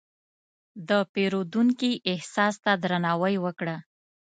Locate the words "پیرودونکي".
1.13-1.91